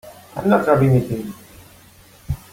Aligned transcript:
I'm 0.35 0.49
not 0.49 0.65
rubbing 0.65 0.95
it 0.95 1.11
in. 1.11 1.31